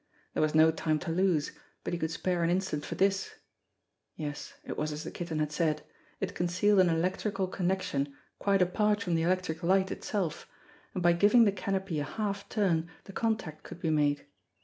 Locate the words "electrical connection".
6.89-8.11